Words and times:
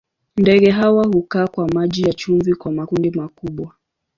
Ndege 0.37 0.71
hawa 0.71 1.07
hukaa 1.07 1.47
kwa 1.47 1.67
maji 1.69 2.01
ya 2.03 2.13
chumvi 2.13 2.55
kwa 2.55 2.71
makundi 2.71 3.11
makubwa. 3.11 3.75